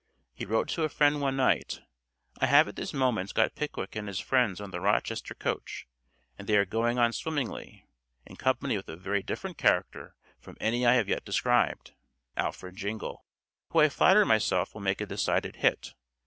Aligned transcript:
He 0.33 0.45
wrote 0.47 0.67
to 0.69 0.81
a 0.83 0.89
friend 0.89 1.21
one 1.21 1.35
night, 1.35 1.79
"I 2.39 2.47
have 2.47 2.67
at 2.67 2.75
this 2.75 2.91
moment 2.91 3.35
got 3.35 3.53
Pickwick 3.53 3.95
and 3.95 4.07
his 4.07 4.19
friends 4.19 4.59
on 4.59 4.71
the 4.71 4.79
Rochester 4.81 5.35
coach, 5.35 5.85
and 6.39 6.47
they 6.47 6.57
are 6.57 6.65
going 6.65 6.97
on 6.97 7.13
swimmingly, 7.13 7.85
in 8.25 8.35
company 8.35 8.75
with 8.75 8.89
a 8.89 8.97
very 8.97 9.21
different 9.21 9.59
character 9.59 10.15
from 10.39 10.57
any 10.59 10.87
I 10.87 10.95
have 10.95 11.07
yet 11.07 11.23
described" 11.23 11.93
(Alfred 12.35 12.77
Jingle), 12.77 13.25
"who 13.69 13.81
I 13.81 13.89
flatter 13.89 14.25
myself 14.25 14.73
will 14.73 14.81
make 14.81 15.01
a 15.01 15.05
decided 15.05 15.57
hit. 15.57 15.93